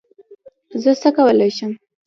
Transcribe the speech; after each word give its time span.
زه 0.81 0.91
څه 1.01 1.09
کولی 1.17 1.49
شم؟ 1.57 1.71